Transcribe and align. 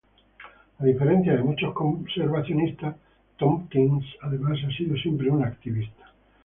A 0.79 0.83
diferencia 0.83 1.35
de 1.35 1.43
muchos 1.43 1.75
conservacionistas, 1.75 2.95
Tompkins 3.37 4.03
además 4.23 4.57
ha 4.67 4.75
sido 4.75 4.95
siempre 4.97 5.29
un 5.29 5.43
activista. 5.43 6.07